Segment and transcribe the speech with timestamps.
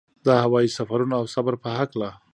[0.25, 2.09] د هوايي سفرونو او صبر په هکله.